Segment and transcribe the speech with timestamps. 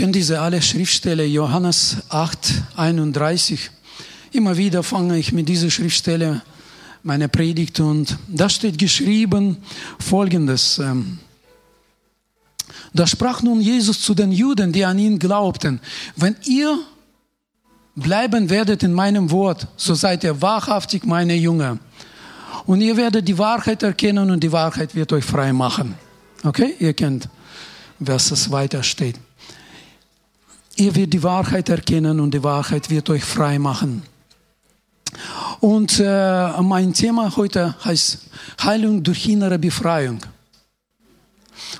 [0.00, 3.70] kenne diese alle Schriftstelle, Johannes 8, 31.
[4.32, 6.40] Immer wieder fange ich mit dieser Schriftstelle
[7.02, 9.58] meine Predigt und da steht geschrieben
[9.98, 10.78] folgendes.
[10.78, 11.18] ähm,
[12.94, 15.80] Da sprach nun Jesus zu den Juden, die an ihn glaubten,
[16.16, 16.78] wenn ihr
[17.94, 21.78] bleiben werdet in meinem Wort, so seid ihr wahrhaftig meine Jünger.
[22.64, 25.94] Und ihr werdet die Wahrheit erkennen und die Wahrheit wird euch frei machen.
[26.42, 27.28] Okay, ihr kennt,
[27.98, 29.16] was es weiter steht.
[30.80, 34.02] Ihr werdet die Wahrheit erkennen und die Wahrheit wird euch frei machen.
[35.60, 38.18] Und äh, mein Thema heute heißt
[38.62, 40.20] Heilung durch innere Befreiung.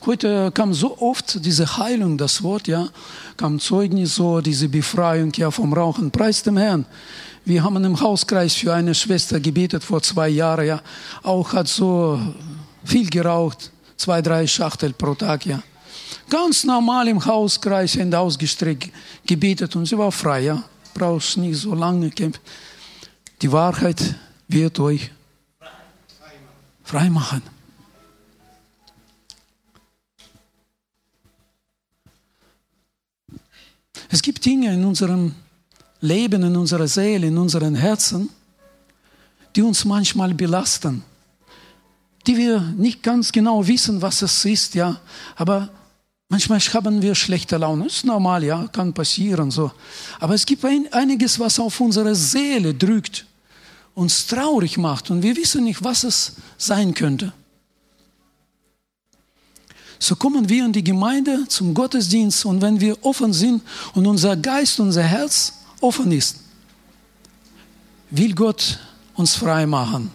[0.05, 2.89] Heute kam so oft diese Heilung, das Wort, ja,
[3.39, 6.11] kam Zeugnis so, diese Befreiung ja vom Rauchen.
[6.11, 6.85] Preis dem Herrn.
[7.47, 10.83] Wir haben im Hauskreis für eine Schwester gebetet vor zwei Jahren, ja,
[11.23, 12.21] auch hat so
[12.85, 15.63] viel geraucht, zwei, drei Schachtel pro Tag, ja.
[16.29, 18.93] Ganz normal im Hauskreis, Hände ausgestreckt,
[19.27, 20.63] gebetet und sie war frei, ja.
[20.95, 22.43] Brauchst nicht so lange kämpfen.
[23.43, 24.15] Die Wahrheit
[24.49, 25.11] wird euch
[26.85, 27.43] frei machen.
[34.13, 35.35] Es gibt Dinge in unserem
[36.01, 38.29] Leben, in unserer Seele, in unseren Herzen,
[39.55, 41.05] die uns manchmal belasten,
[42.27, 45.01] die wir nicht ganz genau wissen, was es ist, ja,
[45.37, 45.71] aber
[46.31, 49.71] manchmal haben wir schlechte Laune, ist normal, ja, kann passieren so.
[50.19, 53.27] Aber es gibt ein, einiges, was auf unsere Seele drückt,
[53.95, 57.35] uns traurig macht und wir wissen nicht, was es sein könnte.
[59.99, 63.63] So kommen wir in die Gemeinde zum Gottesdienst und wenn wir offen sind
[63.95, 66.39] und unser Geist, unser Herz offen ist,
[68.09, 68.79] will Gott
[69.15, 70.11] uns frei machen.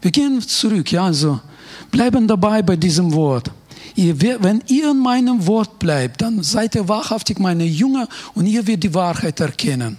[0.00, 1.40] Wir gehen zurück, ja, also
[1.90, 3.50] bleiben dabei bei diesem Wort.
[3.96, 8.66] Ihr, wenn ihr in meinem Wort bleibt, dann seid ihr wahrhaftig meine Jünger und ihr
[8.66, 9.96] werdet die Wahrheit erkennen.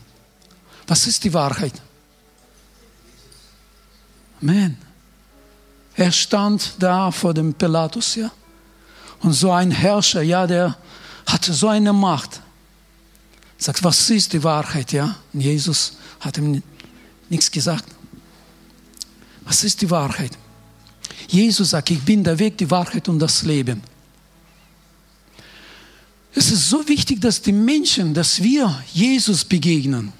[0.85, 1.73] Was ist die Wahrheit?
[4.39, 4.77] Amen.
[5.95, 8.31] Er stand da vor dem Pilatus, ja.
[9.21, 10.77] Und so ein Herrscher, ja, der
[11.25, 12.39] hatte so eine Macht.
[13.57, 15.15] Sagt, was ist die Wahrheit, ja?
[15.33, 16.61] Und Jesus hat ihm
[17.29, 17.85] nichts gesagt.
[19.43, 20.37] Was ist die Wahrheit?
[21.27, 23.81] Jesus sagt, ich bin der Weg, die Wahrheit und das Leben.
[26.33, 30.13] Es ist so wichtig, dass die Menschen, dass wir Jesus begegnen.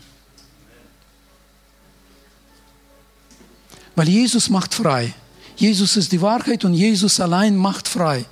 [3.96, 5.14] Weil Jesus macht frei.
[5.56, 8.26] Jesus ist die Wahrheit und Jesus allein macht frei.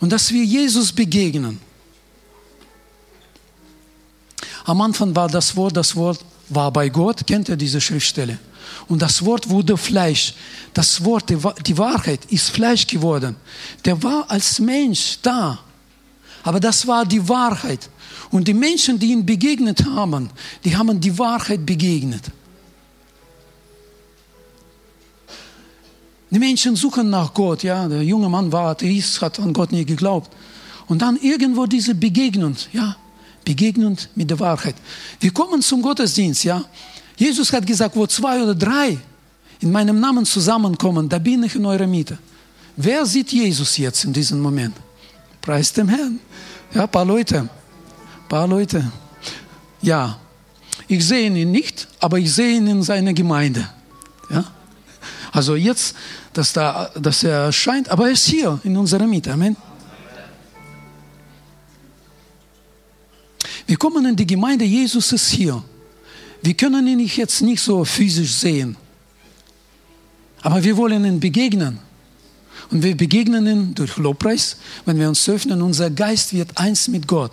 [0.00, 1.60] Und dass wir Jesus begegnen.
[4.64, 8.38] Am Anfang war das Wort, das Wort war bei Gott, kennt ihr diese Schriftstelle?
[8.88, 10.34] Und das Wort wurde Fleisch.
[10.74, 13.36] Das Wort, die Wahrheit ist Fleisch geworden.
[13.84, 15.58] Der war als Mensch da.
[16.42, 17.88] Aber das war die Wahrheit.
[18.30, 20.30] Und die Menschen, die ihn begegnet haben,
[20.64, 22.24] die haben die Wahrheit begegnet.
[26.30, 27.62] Die Menschen suchen nach Gott.
[27.62, 30.30] Ja, der junge Mann war Atheist, hat an Gott nie geglaubt.
[30.88, 32.96] Und dann irgendwo diese Begegnung, ja,
[33.44, 34.76] Begegnung mit der Wahrheit.
[35.20, 36.64] Wir kommen zum Gottesdienst, ja.
[37.22, 38.98] Jesus hat gesagt, wo zwei oder drei
[39.60, 42.18] in meinem Namen zusammenkommen, da bin ich in eurer Mitte.
[42.76, 44.74] Wer sieht Jesus jetzt in diesem Moment?
[45.40, 46.18] Preis dem Herrn.
[46.74, 47.38] Ja, ein paar Leute.
[47.38, 48.90] Ein paar Leute.
[49.82, 50.18] Ja,
[50.88, 53.68] ich sehe ihn nicht, aber ich sehe ihn in seiner Gemeinde.
[54.28, 54.44] Ja?
[55.30, 55.94] Also jetzt,
[56.32, 59.32] dass, da, dass er erscheint, aber er ist hier in unserer Mitte.
[59.32, 59.56] Amen.
[63.64, 65.62] Wir kommen in die Gemeinde, Jesus ist hier.
[66.42, 68.76] Wir können ihn jetzt nicht so physisch sehen,
[70.42, 71.78] aber wir wollen ihn begegnen.
[72.70, 77.06] Und wir begegnen ihn durch Lobpreis, wenn wir uns öffnen, unser Geist wird eins mit
[77.06, 77.32] Gott.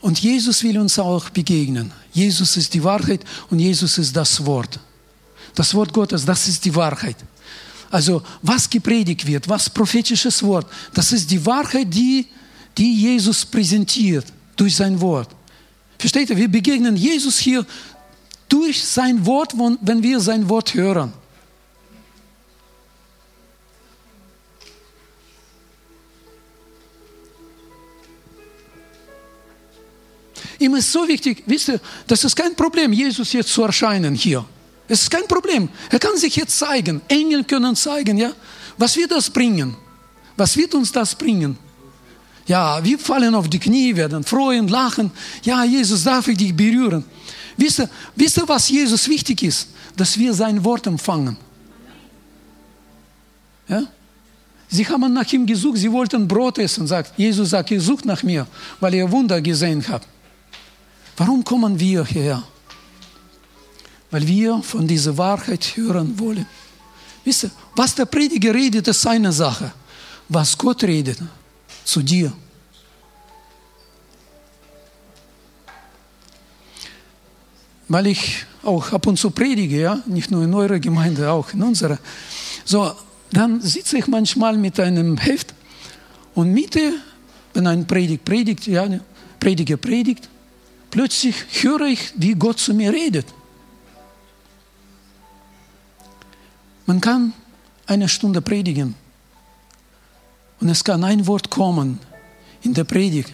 [0.00, 1.92] Und Jesus will uns auch begegnen.
[2.12, 4.80] Jesus ist die Wahrheit und Jesus ist das Wort.
[5.54, 7.16] Das Wort Gottes, das ist die Wahrheit.
[7.90, 12.26] Also was gepredigt wird, was prophetisches Wort, das ist die Wahrheit, die,
[12.76, 14.26] die Jesus präsentiert
[14.56, 15.28] durch sein Wort.
[15.98, 16.36] Versteht ihr?
[16.36, 17.66] Wir begegnen Jesus hier
[18.48, 21.12] durch sein Wort, wenn wir sein Wort hören.
[30.58, 34.44] Ihm ist so wichtig, wisst ihr, das ist kein Problem, Jesus jetzt zu erscheinen hier.
[34.86, 35.68] Es ist kein Problem.
[35.88, 37.00] Er kann sich jetzt zeigen.
[37.08, 38.32] Engel können zeigen, ja.
[38.76, 39.76] Was wird das bringen?
[40.36, 41.56] Was wird uns das bringen?
[42.50, 45.12] Ja, wir fallen auf die Knie, werden freuen, lachen.
[45.44, 47.04] Ja, Jesus, darf ich dich berühren?
[47.56, 49.68] Wisst ihr, wisst ihr, was Jesus wichtig ist?
[49.96, 51.36] Dass wir sein Wort empfangen.
[53.68, 53.84] Ja?
[54.68, 56.88] Sie haben nach ihm gesucht, sie wollten Brot essen.
[56.88, 58.48] Sagt, Jesus sagt, ihr sucht nach mir,
[58.80, 60.08] weil ihr Wunder gesehen habt.
[61.16, 62.42] Warum kommen wir hierher?
[64.10, 66.46] Weil wir von dieser Wahrheit hören wollen.
[67.22, 69.72] Wisst ihr, was der Prediger redet, ist seine Sache.
[70.28, 71.20] Was Gott redet
[71.84, 72.32] zu dir.
[77.88, 81.62] Weil ich auch ab und zu predige, ja, nicht nur in eurer Gemeinde, auch in
[81.62, 81.98] unserer.
[82.64, 82.92] So,
[83.32, 85.54] dann sitze ich manchmal mit einem Heft
[86.34, 86.92] und Mitte,
[87.54, 88.86] wenn ein Predigt predigt, ja,
[89.40, 90.28] Prediger predigt,
[90.90, 93.26] plötzlich höre ich, wie Gott zu mir redet.
[96.86, 97.32] Man kann
[97.86, 98.94] eine Stunde predigen
[100.60, 101.98] und es kann ein Wort kommen
[102.62, 103.32] in der Predigt.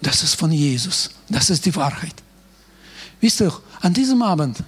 [0.00, 1.10] Das ist von Jesus.
[1.28, 2.14] Das ist die Wahrheit.
[3.20, 4.58] Wisst ihr, an diesem Abend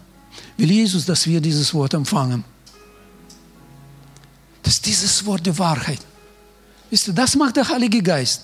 [0.57, 2.45] will Jesus, dass wir dieses Wort empfangen.
[4.63, 6.01] Das ist dieses Wort der Wahrheit.
[6.91, 8.43] Wisst ihr, das macht der Heilige Geist.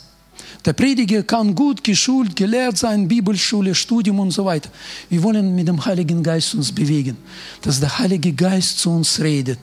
[0.65, 4.71] Der Prediger kann gut geschult, gelehrt sein, Bibelschule, Studium und so weiter.
[5.11, 7.17] Wir wollen mit dem Heiligen Geist uns bewegen,
[7.63, 9.59] dass der Heilige Geist zu uns redet.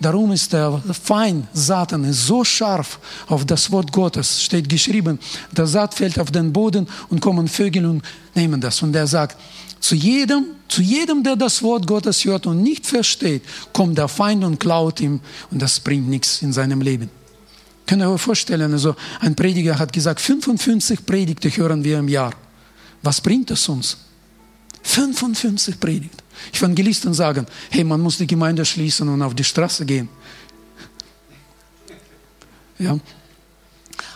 [0.00, 2.98] Darum ist der Feind, Satan, ist so scharf
[3.28, 4.42] auf das Wort Gottes.
[4.42, 5.18] Steht geschrieben,
[5.52, 8.02] der Saat fällt auf den Boden und kommen Vögel und
[8.34, 8.82] nehmen das.
[8.82, 9.36] Und er sagt,
[9.78, 13.42] zu jedem, zu jedem, der das Wort Gottes hört und nicht versteht,
[13.72, 15.20] kommt der Feind und klaut ihm
[15.50, 17.10] und das bringt nichts in seinem Leben.
[17.86, 22.32] Könnt ihr euch vorstellen, also ein Prediger hat gesagt, 55 Predigte hören wir im Jahr.
[23.02, 23.98] Was bringt es uns?
[24.82, 26.23] 55 Predigte.
[26.52, 30.08] Evangelisten sagen, hey, man muss die Gemeinde schließen und auf die Straße gehen.
[32.78, 32.98] Ja.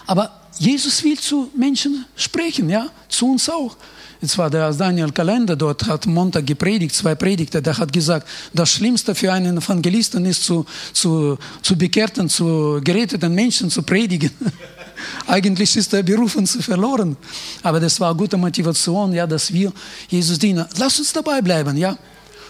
[0.06, 3.76] Aber Jesus will zu Menschen sprechen, ja, zu uns auch.
[4.20, 8.70] Jetzt war der Daniel Kalender dort, hat Montag gepredigt, zwei Predigte, der hat gesagt, das
[8.70, 14.32] Schlimmste für einen Evangelisten ist, zu, zu, zu bekehrten, zu geretteten Menschen zu predigen.
[15.28, 17.16] Eigentlich ist er berufen zu verloren.
[17.62, 19.72] Aber das war gute Motivation, ja, dass wir
[20.08, 20.66] Jesus dienen.
[20.78, 21.96] Lass uns dabei bleiben, ja.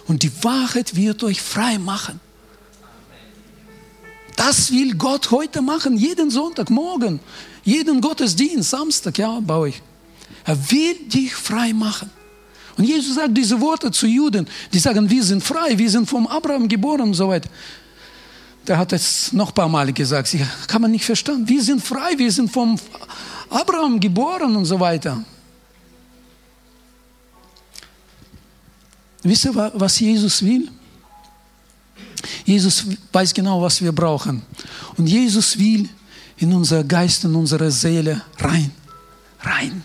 [0.09, 2.19] Und die Wahrheit wird euch frei machen.
[4.35, 7.21] Das will Gott heute machen, jeden Sonntag, morgen,
[7.65, 9.83] jeden Gottesdienst, Samstag, ja, bei euch.
[10.45, 12.11] Er will dich frei machen.
[12.77, 16.27] Und Jesus sagt diese Worte zu Juden, die sagen, wir sind frei, wir sind vom
[16.27, 17.51] Abraham geboren und so weiter.
[18.67, 20.35] Der hat es noch ein paar Mal gesagt,
[20.69, 21.47] kann man nicht verstehen.
[21.47, 22.79] Wir sind frei, wir sind vom
[23.51, 25.25] Abraham geboren und so weiter.
[29.29, 30.69] Wisst ihr, was Jesus will?
[32.45, 34.43] Jesus weiß genau, was wir brauchen.
[34.97, 35.89] Und Jesus will
[36.39, 38.73] in unser Geist, in unsere Seele rein.
[39.41, 39.83] Rein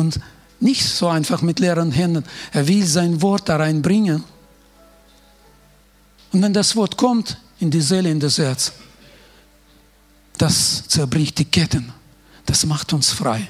[0.00, 0.18] und
[0.58, 2.24] nicht so einfach mit leeren Händen.
[2.52, 4.24] Er will sein Wort da reinbringen.
[6.32, 8.72] Und wenn das Wort kommt in die Seele, in das Herz,
[10.38, 11.92] das zerbricht die Ketten.
[12.46, 13.48] Das macht uns frei.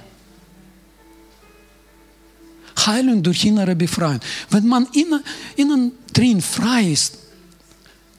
[2.87, 4.21] Heilung durch innere Befreiung.
[4.51, 5.23] Wenn man innen,
[5.57, 7.19] innen drin frei ist,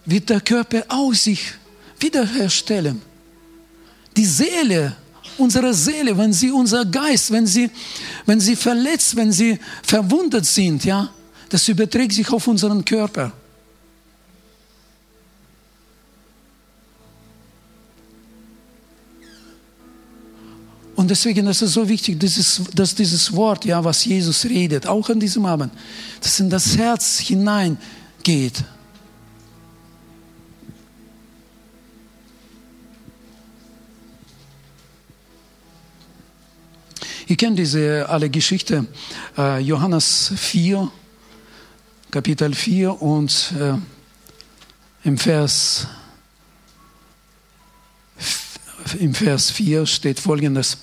[0.05, 1.53] wird der Körper auch sich
[1.99, 3.01] wiederherstellen.
[4.17, 4.95] Die Seele
[5.37, 7.69] unsere Seele, wenn sie unser Geist, wenn sie,
[8.25, 11.09] wenn sie verletzt, wenn sie verwundet sind, ja,
[11.49, 13.33] das überträgt sich auf unseren Körper.
[21.01, 25.09] Und deswegen ist es so wichtig, dieses, dass dieses Wort, ja, was Jesus redet, auch
[25.09, 25.73] an diesem Abend,
[26.21, 28.63] dass in das Herz hineingeht.
[37.25, 38.85] Ihr kennt diese alle Geschichte,
[39.39, 40.91] äh, Johannes 4,
[42.11, 43.73] Kapitel 4 und äh,
[45.03, 45.87] im Vers,
[48.99, 50.77] im Vers 4 steht folgendes.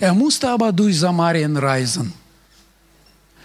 [0.00, 2.12] Er musste aber durch Samarien reisen.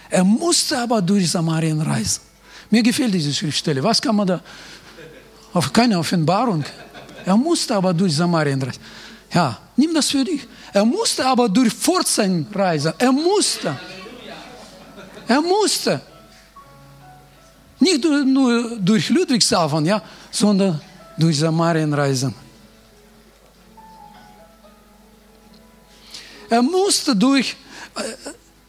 [0.09, 2.21] Er musste aber durch Samarien reisen.
[2.69, 3.83] Mir gefällt diese Schriftstelle.
[3.83, 4.41] Was kann man da?
[5.53, 6.63] Auf keine Offenbarung.
[7.25, 8.81] Er musste aber durch Samarien reisen.
[9.33, 10.47] Ja, nimm das für dich.
[10.71, 12.93] Er musste aber durch Pforzheim reisen.
[12.97, 13.77] Er musste.
[15.27, 16.01] Er musste.
[17.79, 20.79] Nicht nur durch Ludwigshafen, ja, sondern
[21.17, 22.33] durch Samarien reisen.
[26.55, 27.57] Er musste durch
[27.95, 28.01] äh,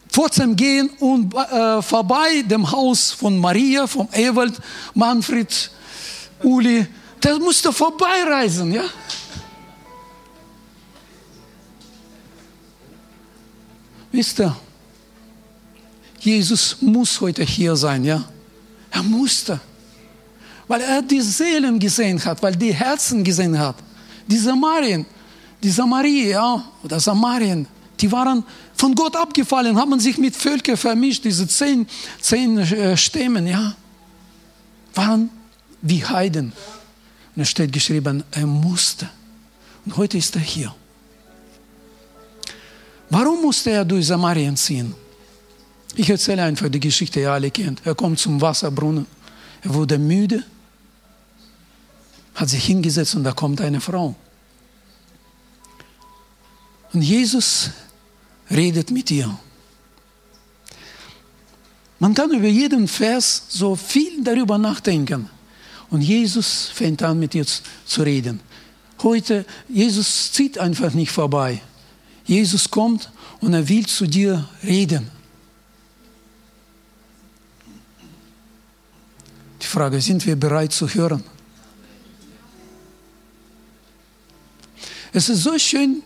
[0.08, 4.54] Pforzheim gehen und äh, vorbei dem Haus von Maria, vom Ewald,
[4.92, 5.70] Manfred,
[6.42, 6.84] Uli,
[7.22, 8.82] der musste vorbeireisen, ja.
[14.10, 14.56] Wisst ihr,
[16.18, 18.24] Jesus muss heute hier sein, ja.
[18.90, 19.60] Er musste.
[20.66, 23.76] Weil er die Seelen gesehen hat, weil die Herzen gesehen hat.
[24.26, 25.06] Die Samarien,
[25.62, 27.68] die Samarie, ja, oder Samarien,
[28.00, 31.86] die waren von Gott abgefallen, haben sich mit Völkern vermischt, diese zehn,
[32.20, 33.74] zehn äh, Stämmen, ja,
[34.94, 35.30] waren
[35.82, 36.52] wie Heiden.
[37.34, 39.08] Und es steht geschrieben, er musste.
[39.84, 40.74] Und heute ist er hier.
[43.08, 44.94] Warum musste er durch Samarien ziehen?
[45.94, 47.80] Ich erzähle einfach die Geschichte, ihr alle kennt.
[47.86, 49.06] Er kommt zum Wasserbrunnen.
[49.62, 50.44] Er wurde müde,
[52.34, 54.14] hat sich hingesetzt und da kommt eine Frau.
[56.92, 57.70] Und Jesus
[58.50, 59.38] redet mit ihr.
[61.98, 65.30] Man kann über jeden Vers so viel darüber nachdenken.
[65.88, 68.40] Und Jesus fängt an, mit ihr zu reden.
[69.02, 71.60] Heute, Jesus zieht einfach nicht vorbei.
[72.24, 73.10] Jesus kommt
[73.40, 75.10] und er will zu dir reden.
[79.62, 81.22] Die Frage, sind wir bereit zu hören?
[85.12, 86.02] Es ist so schön,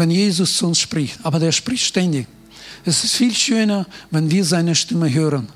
[0.00, 2.26] wenn Jesus zu uns spricht, aber der spricht ständig.
[2.86, 5.46] Es ist viel schöner, wenn wir seine Stimme hören.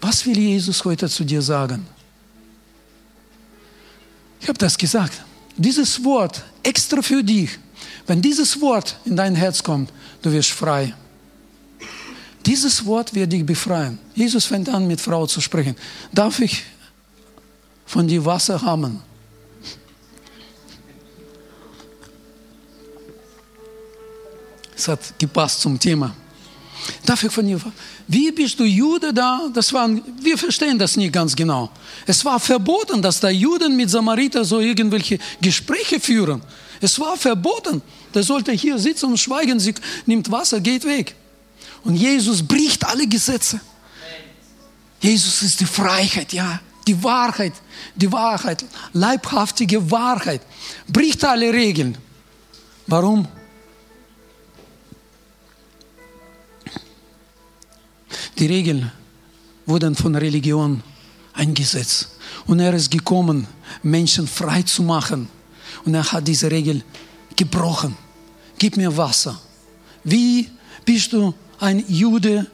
[0.00, 1.86] Was will Jesus heute zu dir sagen?
[4.40, 5.22] Ich habe das gesagt.
[5.56, 7.50] Dieses Wort extra für dich.
[8.08, 9.92] Wenn dieses Wort in dein Herz kommt,
[10.22, 10.92] du wirst frei.
[12.46, 14.00] Dieses Wort wird dich befreien.
[14.16, 15.76] Jesus fängt an, mit Frau zu sprechen.
[16.12, 16.64] Darf ich
[17.86, 19.00] von dir Wasser haben?
[24.82, 26.12] Es hat gepasst zum Thema.
[27.06, 27.60] Darf ich von dir,
[28.08, 29.48] wie bist du Jude da?
[29.54, 31.70] Das waren, wir verstehen das nicht ganz genau.
[32.04, 36.42] Es war verboten, dass da Juden mit Samariter so irgendwelche Gespräche führen.
[36.80, 37.80] Es war verboten.
[38.12, 39.60] Der sollte hier sitzen und schweigen.
[39.60, 39.72] Sie
[40.04, 41.14] nimmt Wasser, geht weg.
[41.84, 43.60] Und Jesus bricht alle Gesetze.
[45.00, 46.58] Jesus ist die Freiheit, ja,
[46.88, 47.52] die Wahrheit,
[47.94, 50.40] die Wahrheit, leibhaftige Wahrheit.
[50.88, 51.96] Bricht alle Regeln.
[52.88, 53.28] Warum?
[58.38, 58.90] Die Regeln
[59.66, 60.82] wurden von Religion
[61.32, 62.08] eingesetzt.
[62.46, 63.46] Und er ist gekommen,
[63.82, 65.28] Menschen frei zu machen.
[65.84, 66.82] Und er hat diese Regel
[67.36, 67.96] gebrochen.
[68.58, 69.40] Gib mir Wasser.
[70.04, 70.48] Wie
[70.84, 72.46] bist du ein Jude?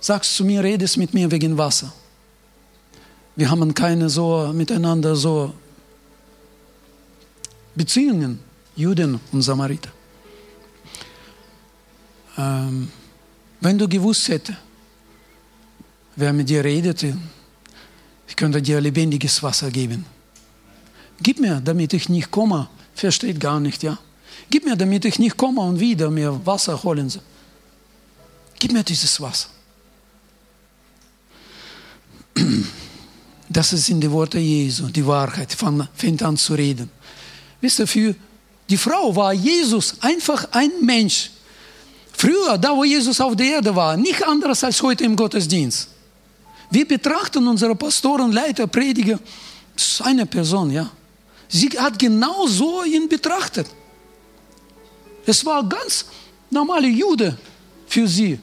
[0.00, 1.92] Sagst zu mir, redest mit mir wegen Wasser.
[3.34, 5.52] Wir haben keine so miteinander so
[7.74, 8.40] Beziehungen,
[8.74, 9.90] Juden und Samariter.
[12.38, 12.90] Ähm,
[13.60, 14.58] wenn du gewusst hättest,
[16.16, 17.04] wer mit dir redet,
[18.28, 20.04] ich könnte dir lebendiges Wasser geben.
[21.20, 23.98] Gib mir, damit ich nicht komme, versteht gar nicht, ja.
[24.50, 27.22] Gib mir, damit ich nicht komme und wieder mir Wasser holen soll.
[28.58, 29.48] Gib mir dieses Wasser.
[33.48, 35.56] Das sind die Worte Jesu, die Wahrheit,
[35.94, 36.90] fängt an zu reden.
[37.60, 38.14] Wisst ihr, für
[38.68, 41.30] die Frau war Jesus einfach ein Mensch,
[42.16, 45.88] Früher, da wo Jesus auf der Erde war, nicht anderes als heute im Gottesdienst.
[46.70, 49.20] Wir betrachten unsere Pastoren, Leiter, Prediger,
[49.74, 50.90] das ist eine Person, ja.
[51.48, 53.66] Sie hat genau so ihn betrachtet.
[55.26, 56.06] Es war ganz
[56.50, 57.36] normale Jude
[57.86, 58.38] für sie.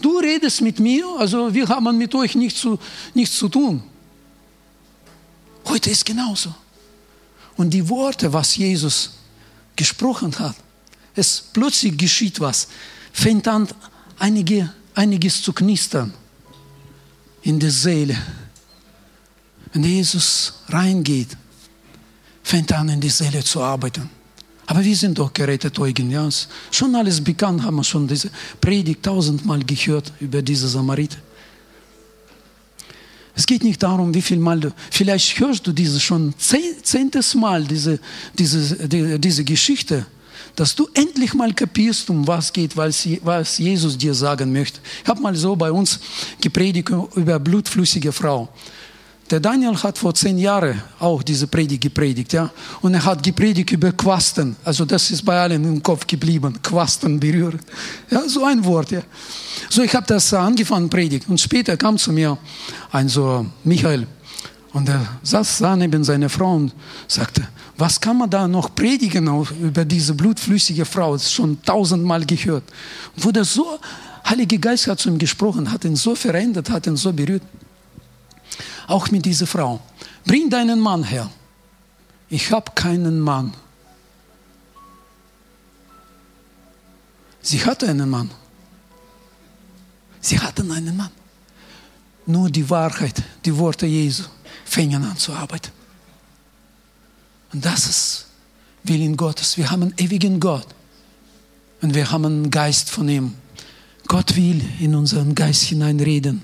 [0.00, 2.78] Du redest mit mir, also wir haben mit euch nichts zu,
[3.12, 3.82] nichts zu tun.
[5.66, 6.54] Heute ist genauso.
[7.56, 9.10] Und die Worte, was Jesus
[9.74, 10.54] gesprochen hat,
[11.14, 12.68] es plötzlich geschieht was
[13.12, 13.68] fängt an,
[14.18, 16.12] einige, einiges zu knistern
[17.42, 18.16] in der Seele.
[19.72, 21.36] Wenn Jesus reingeht,
[22.42, 24.10] fängt an, in die Seele zu arbeiten.
[24.66, 26.10] Aber wir sind doch gerettet, Eugen.
[26.10, 26.28] Ja.
[26.70, 31.18] Schon alles bekannt, haben wir schon diese Predigt tausendmal gehört über diese Samariter.
[33.34, 37.64] Es geht nicht darum, wie viel Mal du, vielleicht hörst du diese schon zehntes Mal,
[37.64, 37.98] diese,
[38.38, 40.06] diese, die, diese Geschichte
[40.56, 44.80] dass du endlich mal kapierst, um was geht, was Jesus dir sagen möchte.
[45.02, 46.00] Ich habe mal so bei uns
[46.40, 48.48] gepredigt über blutflüssige Frau.
[49.30, 52.50] Der Daniel hat vor zehn Jahren auch diese Predigt gepredigt, ja.
[52.80, 54.56] Und er hat gepredigt über Quasten.
[54.64, 56.60] Also das ist bei allen im Kopf geblieben.
[56.60, 57.60] Quasten berühren.
[58.10, 59.02] Ja, so ein Wort, ja.
[59.68, 61.28] So, ich habe das angefangen predigt.
[61.28, 62.36] Und später kam zu mir
[62.90, 64.04] ein so Michael.
[64.72, 66.74] Und er saß da neben seiner Frau und
[67.06, 67.46] sagte,
[67.80, 69.26] was kann man da noch predigen
[69.60, 71.14] über diese blutflüssige Frau?
[71.14, 72.64] Das ist schon tausendmal gehört.
[73.16, 73.78] Wo der so,
[74.28, 77.42] Heilige Geist hat zu ihm gesprochen, hat ihn so verändert, hat ihn so berührt.
[78.86, 79.80] Auch mit dieser Frau.
[80.24, 81.30] Bring deinen Mann her.
[82.28, 83.52] Ich habe keinen Mann.
[87.40, 88.30] Sie hatte einen Mann.
[90.20, 91.10] Sie hatten einen Mann.
[92.26, 94.24] Nur die Wahrheit, die Worte Jesu
[94.66, 95.79] fingen an zu arbeiten.
[97.52, 98.26] Und das ist
[98.84, 99.56] Willen Gottes.
[99.56, 100.66] Wir haben einen ewigen Gott.
[101.82, 103.34] Und wir haben einen Geist von ihm.
[104.06, 106.42] Gott will in unseren Geist hineinreden.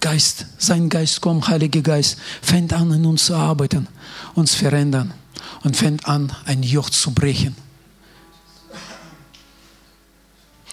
[0.00, 3.86] Geist, sein Geist kommt, Heiliger Geist, fängt an, in uns zu arbeiten,
[4.34, 5.12] uns verändern
[5.62, 7.54] und fängt an, ein Joch zu brechen.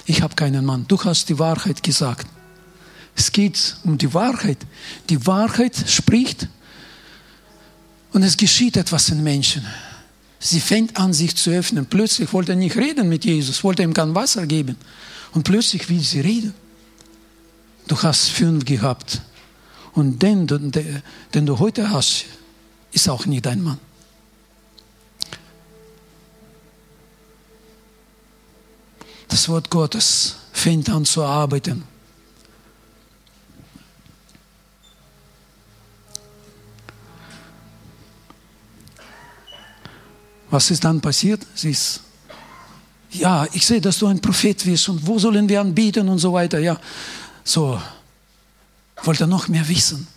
[0.06, 0.86] Ich habe keinen Mann.
[0.88, 2.27] Du hast die Wahrheit gesagt.
[3.15, 4.60] Es geht um die Wahrheit.
[5.10, 6.48] Die Wahrheit spricht
[8.13, 9.65] und es geschieht etwas in Menschen.
[10.39, 11.87] Sie fängt an, sich zu öffnen.
[11.87, 14.77] Plötzlich wollte er nicht reden mit Jesus, wollte ihm kein Wasser geben.
[15.33, 16.53] Und plötzlich will sie reden.
[17.87, 19.21] Du hast fünf gehabt.
[19.93, 22.25] Und den, den du heute hast,
[22.91, 23.79] ist auch nicht dein Mann.
[29.27, 31.83] Das Wort Gottes fängt an zu arbeiten.
[40.50, 41.46] Was ist dann passiert?
[41.56, 42.01] Sie ist,
[43.12, 46.34] ja, ich sehe, dass du ein Prophet wirst und wo sollen wir anbieten und so
[46.34, 46.60] weiter.
[46.60, 46.80] Ja,
[47.44, 47.82] so,
[49.04, 50.08] wollte noch mehr wissen.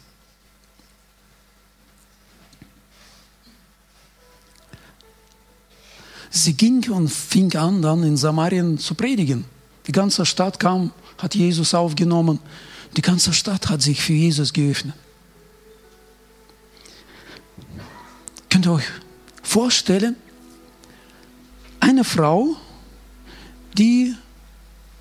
[6.31, 9.45] Sie ging und fing an, dann in Samarien zu predigen.
[9.89, 12.39] Die ganze Stadt kam, hat Jesus aufgenommen.
[12.97, 14.95] Die ganze Stadt hat sich für Jesus geöffnet.
[18.49, 18.85] Könnt ihr euch
[19.51, 20.15] vorstellen,
[21.81, 22.57] eine Frau,
[23.77, 24.15] die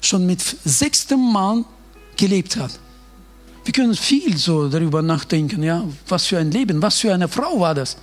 [0.01, 1.65] schon mit sechstem Mann
[2.17, 2.79] gelebt hat.
[3.63, 7.59] Wir können viel so darüber nachdenken, ja, was für ein Leben, was für eine Frau
[7.59, 7.97] war das.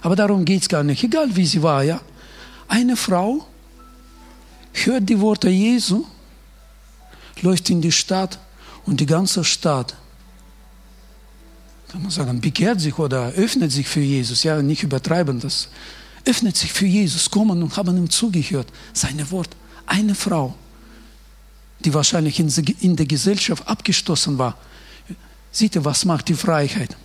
[0.00, 2.00] Aber darum geht es gar nicht, egal wie sie war, ja.
[2.68, 3.46] Eine Frau
[4.72, 6.06] hört die Worte Jesu,
[7.42, 8.38] läuft in die Stadt
[8.86, 9.94] und die ganze Stadt,
[11.90, 15.68] kann man sagen, bekehrt sich oder öffnet sich für Jesus, ja, nicht übertreiben das,
[16.24, 19.50] öffnet sich für Jesus, kommen und haben ihm zugehört, seine Wort.
[19.86, 20.54] Eine Frau,
[21.80, 24.56] die wahrscheinlich in der Gesellschaft abgestoßen war,
[25.52, 26.96] Seht ihr, was macht die Freiheit?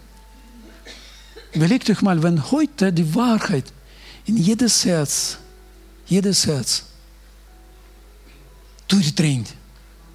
[1.54, 3.66] Überlegt euch mal, wenn heute die Wahrheit
[4.26, 5.38] in jedes Herz,
[6.06, 6.84] jedes Herz
[8.88, 9.54] durchdringt,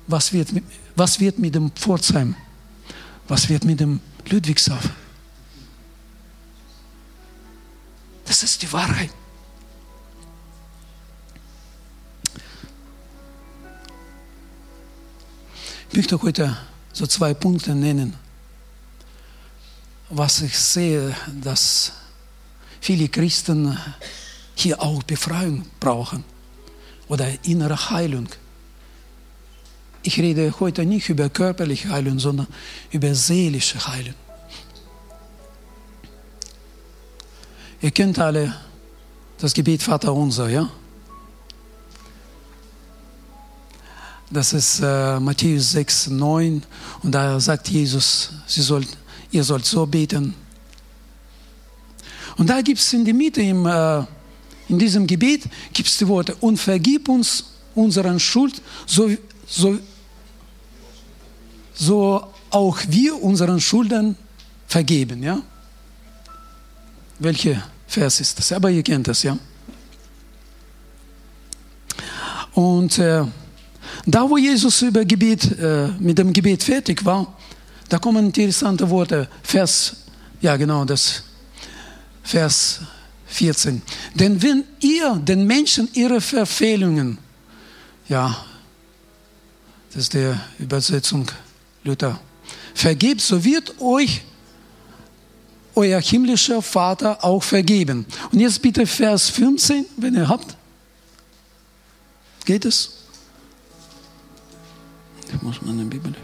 [0.06, 0.48] was wird,
[0.94, 2.36] was wird mit dem Pforzheim?
[3.26, 4.90] Was wird mit dem Ludwigshafen?
[8.24, 9.10] Das ist die Wahrheit.
[15.90, 16.56] Ich möchte heute
[16.92, 18.14] so zwei Punkte nennen,
[20.08, 21.92] was ich sehe, dass
[22.80, 23.76] viele Christen
[24.54, 26.24] hier auch Befreiung brauchen
[27.08, 28.28] oder innere Heilung.
[30.02, 32.46] Ich rede heute nicht über körperliche Heilung, sondern
[32.90, 34.14] über seelische Heilung.
[37.82, 38.54] Ihr kennt alle
[39.38, 40.70] das Gebet Vater unser, ja?
[44.30, 46.62] Das ist äh, Matthäus 6, 9.
[47.02, 48.88] Und da sagt Jesus, sie sollt,
[49.32, 50.34] ihr sollt so beten.
[52.36, 54.04] Und da gibt es in der Mitte, im, äh,
[54.68, 59.10] in diesem Gebet, gibt es die Worte, und vergib uns unseren Schuld, so,
[59.46, 59.78] so,
[61.80, 64.14] so auch wir unseren Schulden
[64.66, 65.22] vergeben.
[65.22, 65.40] Ja?
[67.18, 68.52] Welche Vers ist das?
[68.52, 69.36] Aber ihr kennt das, ja.
[72.52, 73.24] Und äh,
[74.06, 77.38] da, wo Jesus über Gebet, äh, mit dem Gebet fertig war,
[77.88, 79.28] da kommen interessante Worte.
[79.42, 79.96] Vers,
[80.40, 81.22] ja genau, das
[82.22, 82.80] Vers
[83.26, 83.80] 14.
[84.14, 87.18] Denn wenn ihr den Menschen ihre Verfehlungen,
[88.08, 88.36] ja,
[89.92, 91.26] das ist die Übersetzung
[91.84, 92.20] Luther,
[92.74, 94.22] vergebt, so wird euch
[95.74, 98.06] euer himmlischer Vater auch vergeben.
[98.32, 100.56] Und jetzt bitte Vers 15, wenn ihr habt.
[102.44, 102.96] Geht es?
[105.32, 106.14] Ich muss meine Bibel.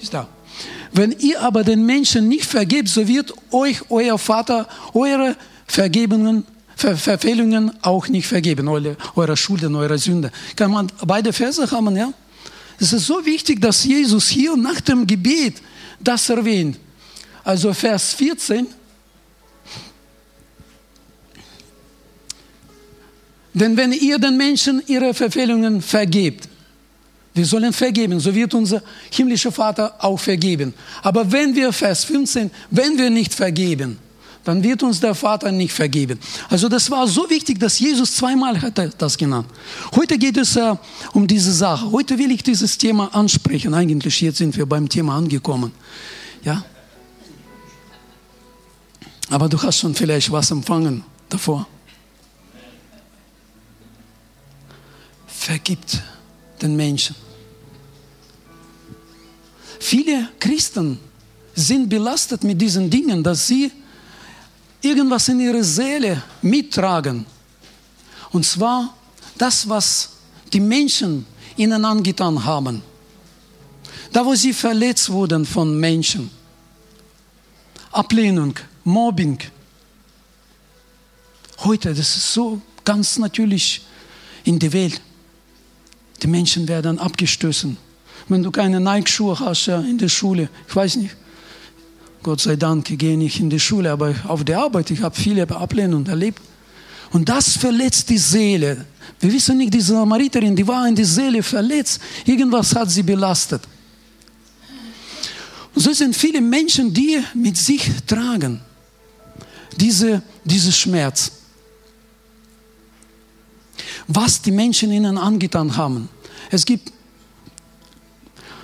[0.00, 0.28] Ist da.
[0.92, 6.44] Wenn ihr aber den Menschen nicht vergebt, so wird euch euer Vater eure Vergebungen,
[6.80, 10.32] Ver Verfehlungen auch nicht vergeben, eure, eure Schulden, eure Sünde.
[10.56, 12.10] Kann man beide Verse haben, ja?
[12.78, 15.60] Es ist so wichtig, dass Jesus hier nach dem Gebet
[16.00, 16.78] das erwähnt.
[17.44, 18.66] Also Vers 14,
[23.52, 26.48] Denn wenn ihr den Menschen ihre Verfehlungen vergebt,
[27.34, 30.72] wir sollen vergeben, so wird unser himmlischer Vater auch vergeben.
[31.02, 33.98] Aber wenn wir, Vers 15, wenn wir nicht vergeben,
[34.44, 36.18] dann wird uns der Vater nicht vergeben.
[36.48, 39.46] Also das war so wichtig, dass Jesus zweimal hat das genannt.
[39.94, 40.74] Heute geht es äh,
[41.12, 41.90] um diese Sache.
[41.92, 43.74] Heute will ich dieses Thema ansprechen.
[43.74, 45.72] Eigentlich jetzt sind wir beim Thema angekommen.
[46.42, 46.64] Ja?
[49.28, 51.66] Aber du hast schon vielleicht was empfangen davor.
[55.26, 56.02] Vergibt
[56.60, 57.14] den Menschen.
[59.78, 60.98] Viele Christen
[61.54, 63.72] sind belastet mit diesen Dingen, dass sie
[64.82, 67.26] irgendwas in ihre Seele mittragen.
[68.32, 68.94] Und zwar
[69.36, 70.10] das, was
[70.52, 72.82] die Menschen ihnen angetan haben.
[74.12, 76.30] Da, wo sie verletzt wurden von Menschen.
[77.92, 79.38] Ablehnung, Mobbing.
[81.58, 83.82] Heute, das ist so ganz natürlich
[84.44, 85.00] in der Welt.
[86.22, 87.76] Die Menschen werden abgestoßen.
[88.28, 91.16] Wenn du keine Nike-Schuhe hast ja, in der Schule, ich weiß nicht,
[92.22, 95.16] Gott sei Dank, ich gehe nicht in die Schule, aber auf der Arbeit, ich habe
[95.16, 96.40] viele Ablehnungen erlebt.
[97.12, 98.84] Und das verletzt die Seele.
[99.18, 102.00] Wir wissen nicht, diese Samariterin, die war in die Seele verletzt.
[102.24, 103.62] Irgendwas hat sie belastet.
[105.74, 108.60] Und so sind viele Menschen, die mit sich tragen
[109.76, 111.32] diese, diese Schmerz.
[114.06, 116.08] Was die Menschen ihnen angetan haben.
[116.50, 116.92] Es gibt,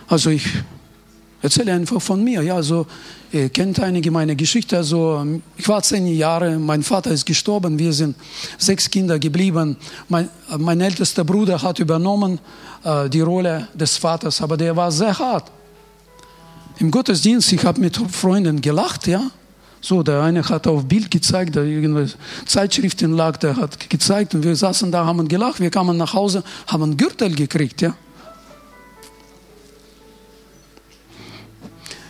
[0.09, 0.45] also ich
[1.47, 2.87] erzähle einfach von mir, ja, also
[3.33, 4.77] Ihr kennt einige meine Geschichte.
[4.77, 8.17] Also, ich war zehn Jahre, mein Vater ist gestorben, wir sind
[8.57, 9.77] sechs Kinder geblieben.
[10.09, 12.39] Mein, mein ältester Bruder hat übernommen
[12.85, 15.51] äh, die Rolle des Vaters, aber der war sehr hart.
[16.79, 19.31] Im Gottesdienst, ich habe mit Freunden gelacht, ja.
[19.81, 24.45] So, der eine hat auf Bild gezeigt, da irgendwelche Zeitschriften lag, der hat gezeigt und
[24.45, 27.95] wir saßen da, haben gelacht, wir kamen nach Hause, haben einen Gürtel gekriegt, ja.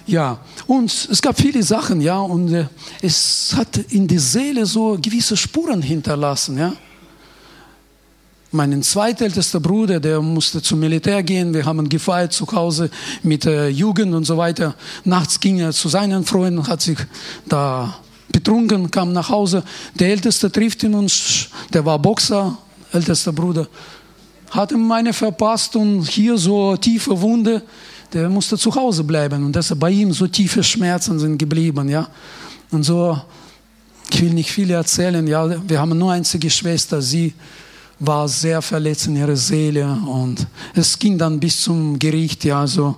[0.07, 0.39] Ja,
[0.69, 2.67] und es gab viele Sachen, ja, und äh,
[3.03, 6.73] es hat in die Seele so gewisse Spuren hinterlassen, ja.
[8.53, 11.53] Mein zweitältester Bruder, der musste zum Militär gehen.
[11.53, 12.89] Wir haben gefeiert zu Hause
[13.25, 14.77] mit der Jugend und so weiter.
[15.05, 16.97] Nachts ging er zu seinen Freunden, hat sich
[17.47, 17.99] da
[18.31, 19.65] betrunken, kam nach Hause.
[19.97, 21.13] Der Älteste trifft ihn und
[21.73, 22.57] der war Boxer,
[22.93, 23.67] ältester Bruder,
[24.51, 27.63] hat ihm meine verpasst und hier so tiefe Wunde
[28.13, 32.09] der musste zu Hause bleiben und deshalb bei ihm so tiefe Schmerzen sind geblieben, ja.
[32.71, 33.21] Und so,
[34.11, 37.35] ich will nicht viel erzählen, ja, wir haben nur einzige Schwester, sie
[37.99, 42.97] war sehr verletzt in ihrer Seele und es ging dann bis zum Gericht, ja, so.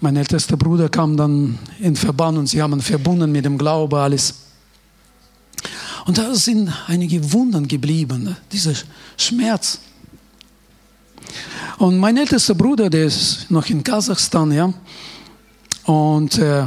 [0.00, 4.32] Mein ältester Bruder kam dann in Verband und sie haben verbunden mit dem Glaube alles.
[6.06, 8.74] Und da sind einige Wunden geblieben, dieser
[9.16, 9.80] Schmerz.
[11.78, 14.72] Und mein ältester Bruder, der ist noch in Kasachstan, ja.
[15.84, 16.64] Und äh,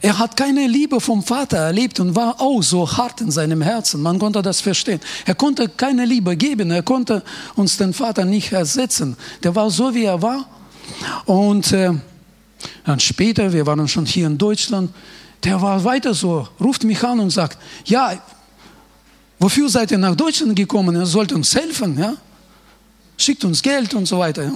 [0.00, 4.02] er hat keine Liebe vom Vater erlebt und war auch so hart in seinem Herzen.
[4.02, 5.00] Man konnte das verstehen.
[5.24, 6.70] Er konnte keine Liebe geben.
[6.70, 7.22] Er konnte
[7.54, 9.16] uns den Vater nicht ersetzen.
[9.42, 10.46] Der war so, wie er war.
[11.24, 11.92] Und äh,
[12.84, 14.92] dann später, wir waren schon hier in Deutschland,
[15.44, 18.12] der war weiter so, ruft mich an und sagt, ja,
[19.38, 20.96] wofür seid ihr nach Deutschland gekommen?
[20.96, 22.16] Ihr sollt uns helfen, ja
[23.16, 24.52] schickt uns Geld und so weiter.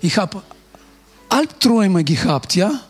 [0.00, 0.42] Ich habe
[1.28, 2.80] Albträume gehabt, ja.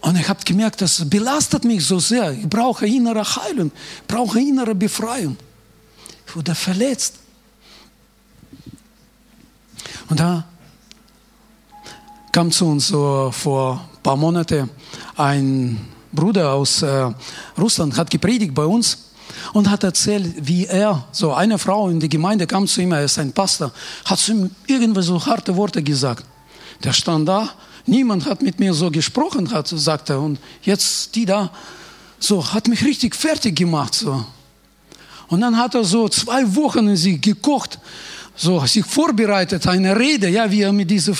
[0.00, 2.32] Und ich habe gemerkt, das belastet mich so sehr.
[2.32, 5.36] Ich brauche innere Heilung, ich brauche innere Befreiung.
[6.26, 7.14] Ich wurde verletzt.
[10.10, 10.44] Und da
[12.32, 14.70] kam zu uns so vor paar Monaten
[15.16, 15.80] ein
[16.12, 17.10] Bruder aus äh,
[17.58, 19.10] Russland hat gepredigt bei uns
[19.54, 23.04] und hat erzählt, wie er, so eine Frau in die Gemeinde kam zu ihm, er
[23.04, 23.72] ist ein Pastor,
[24.04, 26.24] hat zu ihm irgendwie so harte Worte gesagt.
[26.84, 27.48] Der stand da,
[27.86, 31.50] niemand hat mit mir so gesprochen, hat, sagt er, und jetzt die da,
[32.18, 34.24] so, hat mich richtig fertig gemacht, so.
[35.28, 37.78] Und dann hat er so zwei Wochen in sie gekocht,
[38.36, 41.14] so, sich vorbereitet, eine Rede, ja, wie er mit dieser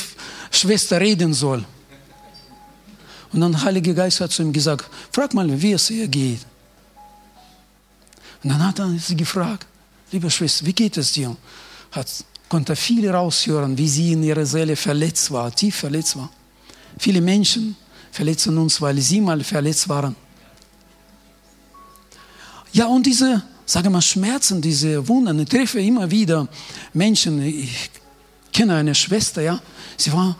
[0.50, 1.64] Schwester reden soll.
[3.34, 6.38] Und dann Heilige Geist hat zu ihm gesagt, frag mal, wie es ihr geht.
[8.44, 9.66] Und dann hat er sie gefragt,
[10.12, 11.36] liebe Schwester, wie geht es dir?
[11.90, 12.06] Hat,
[12.48, 16.30] konnte viel raushören, wie sie in ihrer Seele verletzt war, tief verletzt war.
[16.96, 17.74] Viele Menschen
[18.12, 20.14] verletzen uns, weil sie mal verletzt waren.
[22.72, 26.46] Ja, und diese, sage mal, Schmerzen, diese Wunden, ich treffe immer wieder
[26.92, 27.90] Menschen, ich
[28.52, 29.60] kenne eine Schwester, ja,
[29.96, 30.36] sie war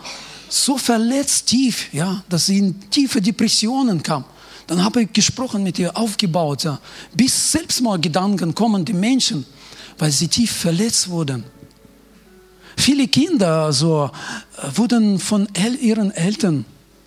[0.55, 4.25] so verletzt tief, ja, dass sie in tiefe Depressionen kam.
[4.67, 6.81] Dann habe ich gesprochen mit ihr, aufgebaut, ja.
[7.13, 9.45] Bis Selbstmordgedanken kommen die Menschen,
[9.99, 11.45] weil sie tief verletzt wurden.
[12.77, 14.11] viele Kinder so,
[14.57, 16.65] äh, wurden von El ihren Eltern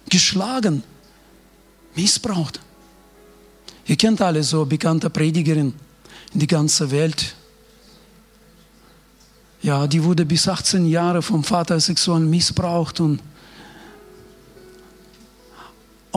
[0.09, 0.83] geschlagen,
[1.95, 2.59] missbraucht.
[3.85, 5.73] Ihr kennt alle so bekannte Predigerin
[6.33, 7.35] in die ganze Welt.
[9.61, 13.19] Ja, die wurde bis 18 Jahre vom Vater sexuell missbraucht und,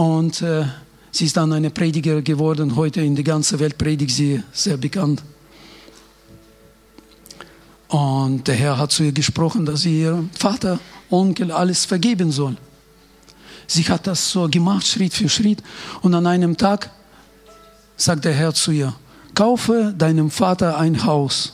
[0.00, 0.64] und äh,
[1.10, 2.74] sie ist dann eine Prediger geworden.
[2.74, 5.22] Heute in der ganzen Welt predigt sie sehr bekannt.
[7.88, 12.56] Und der Herr hat zu ihr gesprochen, dass sie ihrem Vater, Onkel alles vergeben soll.
[13.66, 15.62] Sie hat das so gemacht, Schritt für Schritt.
[16.00, 16.90] Und an einem Tag
[17.98, 18.94] sagt der Herr zu ihr,
[19.34, 21.52] kaufe deinem Vater ein Haus.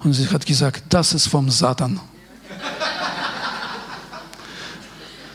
[0.00, 2.00] Und sie hat gesagt, das ist vom Satan.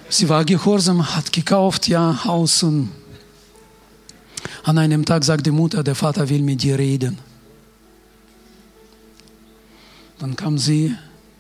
[0.10, 2.64] Sie war gehorsam, hat gekauft, ja, Haus.
[2.64, 2.92] Und
[4.64, 7.18] an einem Tag sagt die Mutter, der Vater will mit dir reden.
[10.20, 10.96] Dann kam sie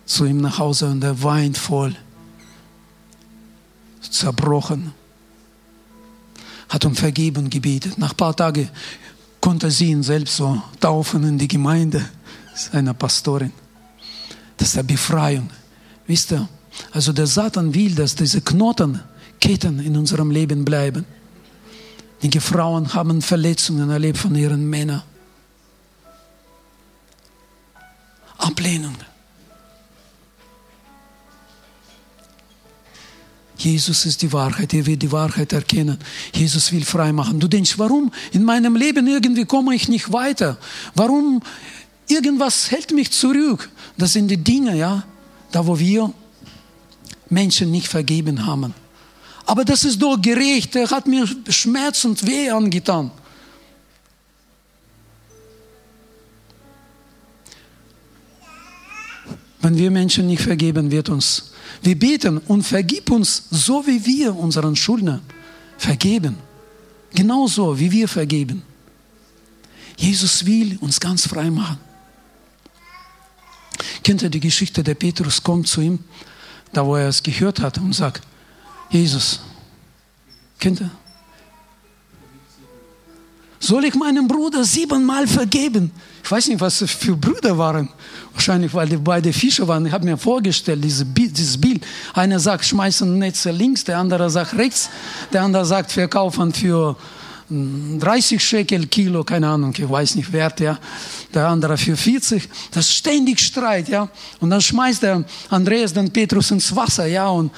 [0.05, 1.95] zu ihm nach Hause und er weint voll,
[4.01, 4.93] zerbrochen,
[6.69, 7.97] hat um Vergebung gebetet.
[7.97, 8.69] Nach ein paar Tagen
[9.41, 12.07] konnte sie ihn selbst so taufen in die Gemeinde
[12.55, 13.51] seiner Pastorin.
[14.57, 15.49] Das ist eine Befreiung.
[16.05, 16.47] Wisst ihr,
[16.91, 19.01] also der Satan will, dass diese Knoten,
[19.39, 21.05] Ketten in unserem Leben bleiben.
[22.23, 25.03] Die Frauen haben Verletzungen erlebt von ihren Männern.
[28.37, 28.95] Ablehnung.
[33.57, 35.97] Jesus ist die Wahrheit, er wird die Wahrheit erkennen.
[36.33, 37.39] Jesus will frei machen.
[37.39, 40.57] Du denkst, warum in meinem Leben irgendwie komme ich nicht weiter?
[40.93, 41.41] Warum
[42.07, 43.69] irgendwas hält mich zurück?
[43.97, 45.03] Das sind die Dinge, ja,
[45.51, 46.13] da wo wir
[47.29, 48.73] Menschen nicht vergeben haben.
[49.45, 53.11] Aber das ist doch gerecht, er hat mir Schmerz und Weh angetan.
[59.61, 64.35] Wenn wir Menschen nicht vergeben, wird uns, wir beten und vergib uns, so wie wir
[64.35, 65.21] unseren Schuldner
[65.77, 66.37] vergeben.
[67.13, 68.63] Genauso wie wir vergeben.
[69.97, 71.79] Jesus will uns ganz frei machen.
[74.03, 75.99] Kennt ihr die Geschichte, der Petrus kommt zu ihm,
[76.77, 78.21] da wo er es gehört hat und sagt,
[78.91, 79.39] Jesus,
[80.63, 80.91] ihr?
[83.59, 85.91] Soll ich meinem Bruder siebenmal vergeben?
[86.23, 87.89] Ich weiß nicht, was für Brüder waren.
[88.33, 89.87] Wahrscheinlich, weil die beide Fischer waren.
[89.87, 91.83] Ich habe mir vorgestellt, diese, dieses Bild.
[92.13, 94.91] Einer sagt, schmeißen Netze links, der andere sagt rechts,
[95.33, 96.95] der andere sagt, verkaufen für
[97.49, 100.77] 30 hm, Shekel Kilo, keine Ahnung, ich weiß nicht, Wert, ja.
[101.33, 102.47] Der andere für 40.
[102.71, 104.09] Das ist ständig Streit, ja.
[104.39, 107.29] Und dann schmeißt der Andreas den Petrus ins Wasser, ja.
[107.29, 107.51] Und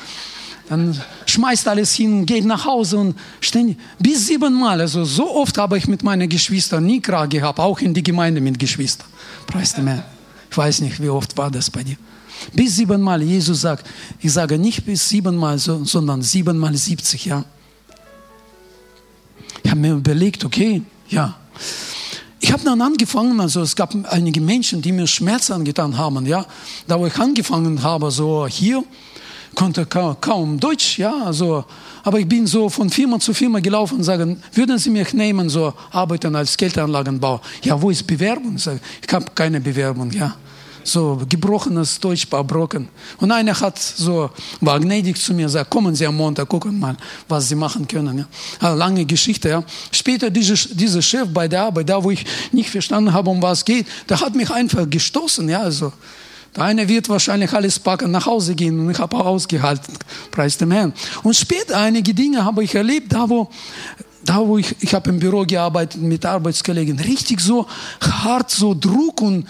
[0.70, 4.80] dann schmeißt alles hin, geht nach Hause und ständig, bis siebenmal.
[4.80, 8.42] Also so oft habe ich mit meinen Geschwistern nie Krag gehabt, auch in die Gemeinde
[8.42, 9.08] mit Geschwistern.
[9.48, 10.04] Preis dem Herrn.
[10.52, 11.98] Ich weiß nicht, wie oft war das bei dir.
[12.54, 13.24] Bis siebenmal.
[13.24, 13.88] Jesus sagt,
[14.20, 17.44] ich sage nicht bis siebenmal, sondern siebenmal siebzig, ja.
[19.70, 21.36] Ich habe mir überlegt, okay, ja.
[22.40, 26.44] Ich habe dann angefangen, also es gab einige Menschen, die mir Schmerz angetan haben, ja.
[26.88, 28.84] Da wo ich angefangen habe, so hier,
[29.54, 31.66] konnte kaum Deutsch, ja, also,
[32.04, 35.50] aber ich bin so von Firma zu Firma gelaufen und sagen, würden Sie mich nehmen,
[35.50, 37.40] so arbeiten als Geldanlagenbau?
[37.62, 38.56] Ja, wo ist Bewerbung?
[38.56, 40.36] Ich, habe keine Bewerbung, ja.
[40.84, 42.88] So gebrochenes Deutsch, paar Brocken.
[43.18, 44.30] Und einer hat so,
[44.62, 46.96] war gnädig zu mir, sagt, kommen Sie am Montag, gucken mal,
[47.28, 48.20] was Sie machen können.
[48.20, 48.28] Ja.
[48.60, 49.64] Also lange Geschichte, ja.
[49.92, 53.60] Später dieser, dieser Chef bei der Arbeit, da wo ich nicht verstanden habe, um was
[53.60, 55.92] es geht, der hat mich einfach gestoßen, ja, also.
[56.56, 59.94] Der eine wird wahrscheinlich alles packen, nach Hause gehen und ich habe auch ausgehalten,
[60.32, 60.94] preis dem Herrn.
[61.22, 63.50] Und später einige Dinge habe ich erlebt, da wo,
[64.24, 67.68] da wo ich, ich habe im Büro gearbeitet mit Arbeitskollegen, richtig so
[68.02, 69.48] hart, so Druck und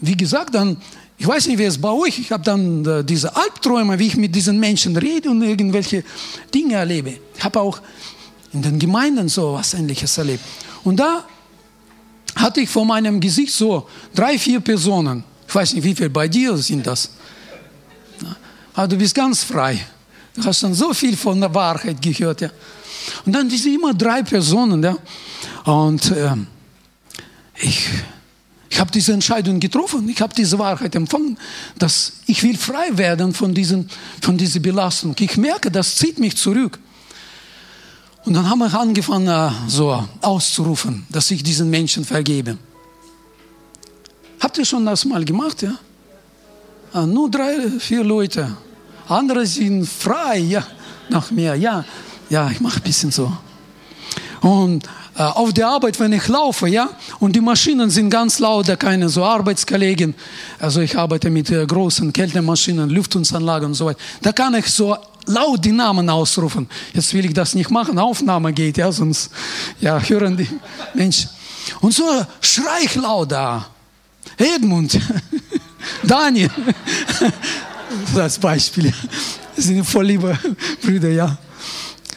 [0.00, 0.76] wie gesagt, dann,
[1.18, 4.16] ich weiß nicht, wie es bei euch, ich habe dann äh, diese Albträume, wie ich
[4.16, 6.04] mit diesen Menschen rede und irgendwelche
[6.54, 7.18] Dinge erlebe.
[7.36, 7.80] Ich habe auch
[8.52, 10.42] in den Gemeinden so was Ähnliches erlebt.
[10.82, 11.24] Und da
[12.36, 15.22] hatte ich vor meinem Gesicht so drei, vier Personen.
[15.46, 17.10] Ich weiß nicht, wie viele bei dir sind das.
[18.74, 19.78] Aber du bist ganz frei.
[20.34, 22.40] Du hast schon so viel von der Wahrheit gehört.
[22.40, 22.50] Ja.
[23.26, 24.82] Und dann diese immer drei Personen.
[24.82, 24.96] Ja.
[25.64, 26.34] Und äh,
[27.60, 27.88] ich,
[28.70, 30.08] ich habe diese Entscheidung getroffen.
[30.08, 31.36] Ich habe diese Wahrheit empfangen,
[31.76, 33.90] dass ich will frei werden von, diesen,
[34.22, 35.16] von dieser Belastung.
[35.18, 36.78] Ich merke, das zieht mich zurück.
[38.24, 42.58] Und dann haben wir angefangen, äh, so auszurufen, dass ich diesen Menschen vergebe.
[44.38, 45.74] Habt ihr schon das mal gemacht, ja?
[46.92, 48.56] Ah, nur drei, vier Leute.
[49.08, 50.64] Andere sind frei, ja,
[51.08, 51.84] nach mir, ja.
[52.28, 53.32] Ja, ich mache ein bisschen so.
[54.42, 54.88] Und äh,
[55.24, 59.08] auf der Arbeit, wenn ich laufe, ja, und die Maschinen sind ganz laut, da keine
[59.08, 60.14] so Arbeitskollegen,
[60.58, 64.96] also ich arbeite mit äh, großen Kältemaschinen, Lüftungsanlagen und so weiter, da kann ich so
[65.26, 66.68] laut die Namen ausrufen.
[66.94, 69.30] Jetzt will ich das nicht machen, Aufnahme geht, ja, sonst,
[69.80, 70.48] ja, hören die
[70.94, 71.30] Menschen.
[71.80, 72.04] Und so
[72.40, 73.66] schrei ich laut da.
[74.36, 74.98] Edmund,
[76.02, 76.50] Daniel,
[78.14, 78.92] das Beispiel.
[79.56, 80.38] Das sind voll liebe
[80.82, 81.36] Brüder, ja.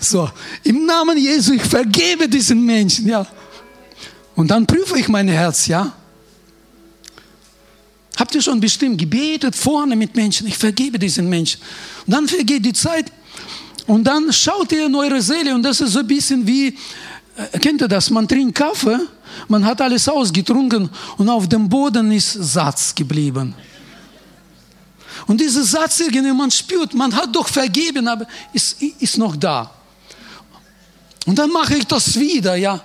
[0.03, 0.29] So,
[0.63, 3.25] im Namen Jesu, ich vergebe diesen Menschen, ja.
[4.35, 5.93] Und dann prüfe ich mein Herz, ja.
[8.17, 10.45] Habt ihr schon bestimmt gebetet vorne mit Menschen?
[10.47, 11.61] Ich vergebe diesen Menschen.
[12.05, 13.11] Und dann vergeht die Zeit
[13.87, 16.67] und dann schaut ihr in eure Seele und das ist so ein bisschen wie,
[17.35, 18.09] äh, kennt ihr das?
[18.09, 18.99] Man trinkt Kaffee,
[19.47, 23.55] man hat alles ausgetrunken und auf dem Boden ist Satz geblieben.
[25.27, 26.03] Und dieser Satz
[26.35, 29.71] man spürt, man hat doch vergeben, aber ist, ist noch da.
[31.25, 32.83] Und dann mache ich das wieder, ja.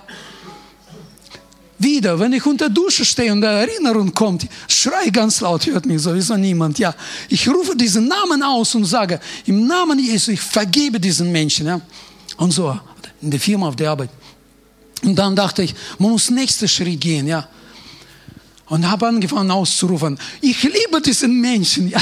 [1.77, 6.01] Wieder, wenn ich unter Dusche stehe und eine Erinnerung kommt, schrei ganz laut, hört mich
[6.01, 6.93] sowieso niemand, ja.
[7.29, 11.81] Ich rufe diesen Namen aus und sage, im Namen Jesu, ich vergebe diesen Menschen, ja.
[12.37, 12.77] Und so,
[13.21, 14.09] in der Firma, auf der Arbeit.
[15.03, 17.47] Und dann dachte ich, man muss nächsten Schritt gehen, ja.
[18.67, 22.01] Und habe angefangen auszurufen, ich liebe diesen Menschen, ja.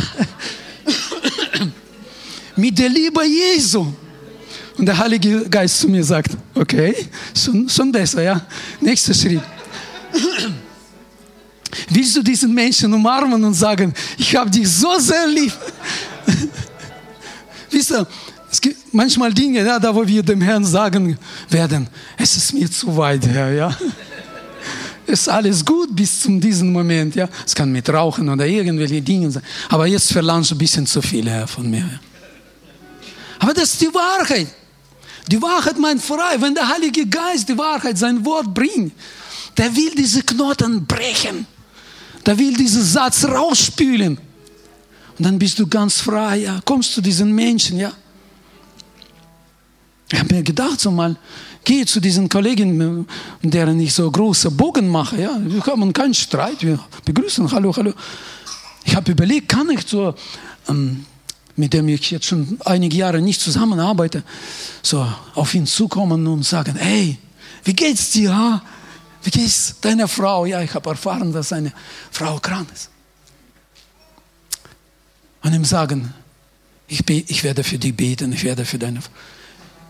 [2.56, 3.94] Mit der Liebe Jesu.
[4.78, 6.96] Und der Heilige Geist zu mir sagt, okay,
[7.36, 8.42] schon, schon besser, ja.
[8.80, 9.42] Nächster Schritt.
[11.90, 15.54] Willst du diesen Menschen umarmen und sagen, ich habe dich so sehr lieb?
[17.72, 18.08] Wisst ihr,
[18.52, 21.18] es gibt manchmal Dinge, ja, da wo wir dem Herrn sagen
[21.50, 21.88] werden,
[22.18, 23.78] es ist mir zu weit, Herr, ja.
[25.10, 27.30] Es ist alles gut bis zu diesem Moment, ja.
[27.46, 29.42] Es kann mit Rauchen oder irgendwelche Dinge sein.
[29.70, 31.90] Aber jetzt verlangst du ein bisschen zu viel, Herr, von mir.
[33.40, 34.48] Aber das ist die Wahrheit.
[35.28, 36.40] Die Wahrheit meint frei.
[36.40, 38.94] Wenn der Heilige Geist die Wahrheit, sein Wort bringt,
[39.58, 41.46] der will diese Knoten brechen.
[42.26, 44.18] Der will diesen Satz rausspülen.
[45.18, 46.60] Und dann bist du ganz frei, ja.
[46.64, 47.92] Kommst zu diesen Menschen, ja.
[50.12, 51.18] Ich habe mir gedacht, so mal,
[51.64, 53.06] gehe zu diesen Kollegen,
[53.42, 55.38] deren ich so große Bogen mache, ja.
[55.44, 57.94] Wir haben keinen Streit, wir begrüßen, hallo, hallo.
[58.86, 60.14] Ich habe überlegt, kann ich so,
[60.70, 61.06] ähm,
[61.58, 64.24] mit dem ich jetzt schon einige Jahre nicht zusammenarbeite,
[64.82, 67.18] so auf ihn zukommen und sagen, hey,
[67.64, 68.36] wie geht's dir?
[68.36, 68.62] Ha?
[69.24, 70.46] Wie geht's deiner Frau?
[70.46, 71.74] Ja, ich habe erfahren, dass seine
[72.12, 72.90] Frau krank ist.
[75.42, 76.14] Und ihm sagen,
[76.88, 79.12] ich, ich werde für dich beten, ich werde für deine Frau.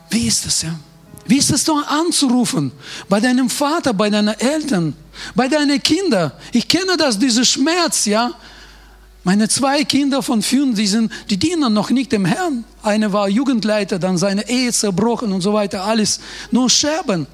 [0.09, 0.79] Wie ist das, ja?
[1.25, 2.71] Wie ist es doch anzurufen?
[3.09, 4.95] Bei deinem Vater, bei deinen Eltern,
[5.35, 6.31] bei deinen Kindern.
[6.53, 8.31] Ich kenne das, dieser Schmerz, ja.
[9.27, 12.63] Meine zwei Kinder von fünf, die, sind, die dienen noch nicht dem Herrn.
[12.81, 17.27] Eine war Jugendleiter, dann seine Ehe zerbrochen und so weiter, alles nur Scherben.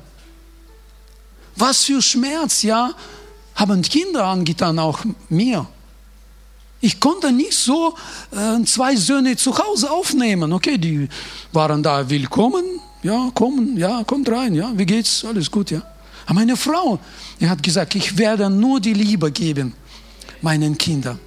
[1.56, 2.96] Was für Schmerz, ja,
[3.54, 5.68] haben Kinder angetan, auch mir.
[6.82, 7.94] Ich konnte nicht so
[8.32, 10.52] äh, zwei Söhne zu Hause aufnehmen.
[10.52, 11.08] Okay, die
[11.52, 12.66] waren da willkommen.
[13.04, 15.24] Ja, kommen, ja, kommt rein, ja, wie geht's?
[15.24, 15.84] Alles gut, ja.
[16.26, 16.98] Aber meine Frau,
[17.40, 19.76] die hat gesagt, ich werde nur die Liebe geben
[20.42, 21.20] meinen Kindern.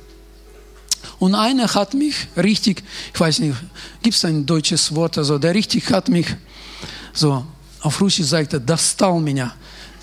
[1.21, 3.55] Und einer hat mich richtig, ich weiß nicht,
[4.01, 6.25] gibt es ein deutsches Wort, also der richtig hat mich
[7.13, 7.45] so,
[7.81, 9.53] auf Russisch sagte, das stал меня.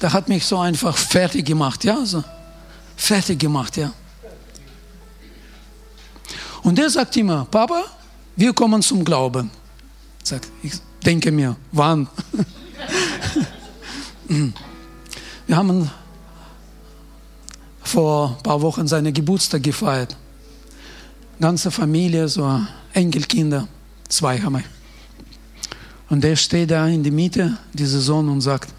[0.01, 2.23] Der hat mich so einfach fertig gemacht, ja, so,
[2.97, 3.93] fertig gemacht, ja.
[6.63, 7.83] Und der sagt immer, Papa,
[8.37, 9.51] wir kommen zum Glauben.
[10.23, 12.07] Sagt, ich denke mir, wann?
[15.47, 15.91] wir haben
[17.83, 20.17] vor ein paar Wochen seine Geburtstag gefeiert
[21.44, 23.68] ganze Familie, so Enkelkinder,
[24.08, 24.64] zwei haben wir.
[26.08, 28.70] Und der steht da in der Mitte, dieser Sohn, und sagt,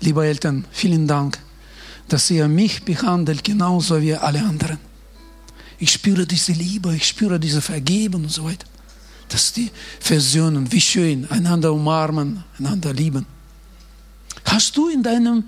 [0.00, 1.38] liebe Eltern, vielen Dank,
[2.06, 4.78] dass ihr mich behandelt, genauso wie alle anderen.
[5.78, 8.66] Ich spüre diese Liebe, ich spüre diese Vergebung und so weiter.
[9.30, 13.24] Das ist die Versöhnung, wie schön, einander umarmen, einander lieben.
[14.44, 15.44] Hast du in deinem,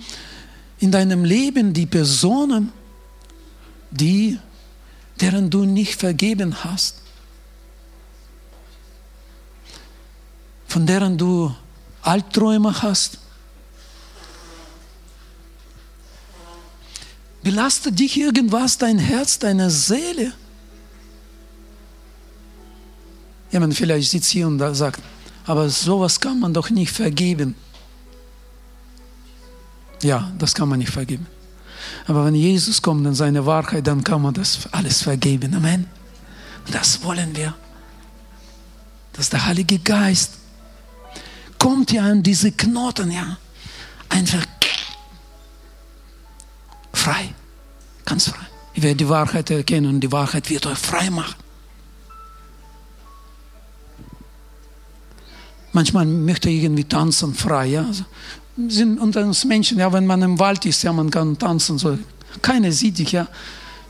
[0.79, 2.73] in deinem Leben die Personen,
[3.91, 4.39] die
[5.21, 7.03] deren du nicht vergeben hast,
[10.67, 11.55] von deren du
[12.03, 13.19] Albträume hast.
[17.43, 20.33] Belastet dich irgendwas, dein Herz, deine Seele?
[23.51, 25.01] Jemand vielleicht sitzt hier und sagt,
[25.47, 27.55] aber sowas kann man doch nicht vergeben.
[30.03, 31.27] Ja, das kann man nicht vergeben.
[32.07, 35.55] Aber wenn Jesus kommt in seine Wahrheit, dann kann man das alles vergeben.
[35.55, 35.87] Amen.
[36.71, 37.55] Das wollen wir.
[39.13, 40.33] Dass der Heilige Geist
[41.59, 43.37] kommt ja an diese Knoten, ja,
[44.09, 44.45] einfach
[46.93, 47.35] frei,
[48.05, 48.47] ganz frei.
[48.75, 51.35] Ihr werdet die Wahrheit erkennen und die Wahrheit wird euch frei machen.
[55.73, 57.67] Manchmal möchte ich irgendwie tanzen frei.
[57.67, 57.87] Ja?
[57.87, 58.05] Also,
[58.67, 61.79] sind unter uns Menschen, ja, wenn man im Wald ist, ja, man kann tanzen.
[61.79, 61.97] So.
[62.43, 63.29] Keiner sieht dich, ja.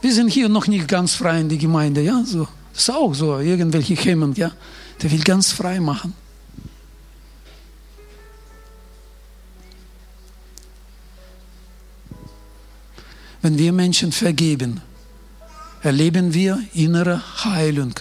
[0.03, 2.23] Wir sind hier noch nicht ganz frei in der Gemeinde, ja.
[2.25, 2.47] So.
[2.73, 4.53] Das ist auch so, irgendwelche Hemmen, ja.
[5.03, 6.13] Der will ganz frei machen.
[13.41, 14.83] Wenn wir Menschen vergeben,
[15.83, 17.95] erleben wir innere Heilung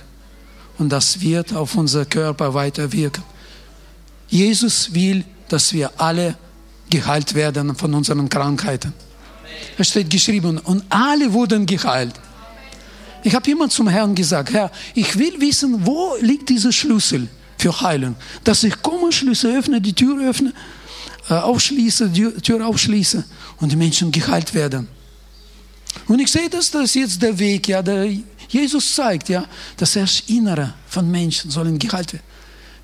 [0.79, 3.23] und das wird auf unser Körper weiter wirken.
[4.27, 6.35] Jesus will, dass wir alle
[6.89, 8.93] geheilt werden von unseren Krankheiten.
[9.77, 12.13] Es steht geschrieben, und alle wurden geheilt.
[13.23, 17.27] Ich habe immer zum Herrn gesagt, Herr, ich will wissen, wo liegt dieser Schlüssel
[17.57, 18.15] für Heilung.
[18.43, 20.53] Dass ich komme, Schlüssel öffne, die Tür öffne,
[21.29, 23.23] äh, aufschließe, die Tür aufschließe
[23.57, 24.87] und die Menschen geheilt werden.
[26.07, 28.07] Und ich sehe, dass das jetzt der Weg, ja, der
[28.49, 32.26] Jesus zeigt, ja, dass das Innere von Menschen sollen geheilt werden.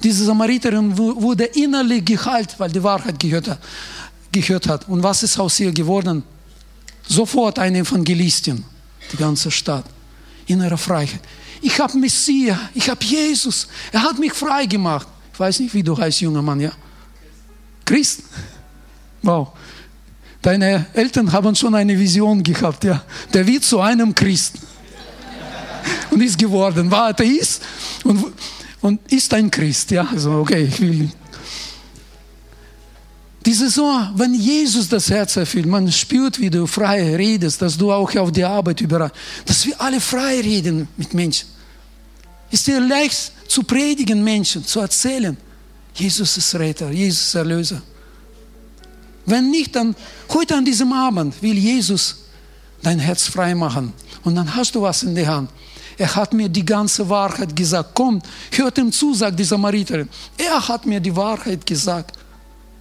[0.03, 3.59] Diese Samariterin wurde innerlich geheilt, weil die Wahrheit gehört hat,
[4.31, 4.87] gehört hat.
[4.89, 6.23] Und was ist aus ihr geworden?
[7.07, 8.63] Sofort eine Evangelistin,
[9.11, 9.85] die ganze Stadt.
[10.45, 11.21] Innere Freiheit.
[11.61, 13.67] Ich habe Messias, ich habe Jesus.
[13.93, 15.07] Er hat mich frei gemacht.
[15.31, 16.71] Ich weiß nicht, wie du heißt, junger Mann, ja?
[17.85, 18.23] Christ?
[19.21, 19.49] Wow.
[20.41, 23.01] Deine Eltern haben schon eine Vision gehabt, ja.
[23.33, 24.55] Der wird zu einem Christ.
[26.11, 27.61] Und ist geworden, war Atheist
[28.03, 28.33] und,
[28.83, 30.05] und ist ein Christ, ja.
[30.11, 31.09] Also, okay, ich will.
[33.45, 37.91] Diese so, wenn Jesus das Herz erfüllt, man spürt, wie du frei redest, dass du
[37.91, 39.11] auch auf die Arbeit überall,
[39.45, 41.47] dass wir alle frei reden mit Menschen.
[42.51, 45.35] Ist dir leicht zu predigen, Menschen, zu erzählen.
[45.95, 47.81] Jesus ist Retter, Jesus ist Erlöser.
[49.25, 49.95] Wenn nicht, dann
[50.29, 52.17] heute an diesem Abend will Jesus
[52.81, 53.93] dein Herz frei machen.
[54.23, 55.49] Und dann hast du was in der Hand.
[55.97, 57.91] Er hat mir die ganze Wahrheit gesagt.
[57.93, 58.21] Komm,
[58.51, 60.09] hört ihm zu, sagt die Samariterin.
[60.37, 62.17] Er hat mir die Wahrheit gesagt.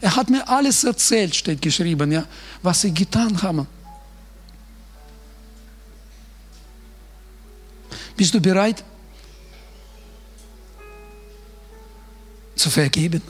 [0.00, 2.24] Er hat mir alles erzählt, steht geschrieben, ja,
[2.62, 3.66] was sie getan haben.
[8.16, 8.84] Bist du bereit
[12.56, 13.22] zu vergeben?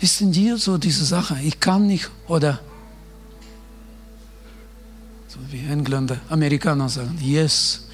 [0.00, 2.60] Ist in dir so diese Sache, ich kann nicht oder
[5.50, 7.86] wie Engländer, Amerikaner sagen, yes,